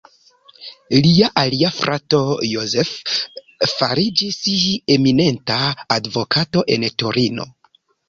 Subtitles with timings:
[1.05, 2.21] Lia alia frato
[2.53, 2.97] Joseph
[3.75, 4.43] fariĝis
[4.99, 5.63] eminenta
[6.01, 7.53] advokato en Torino.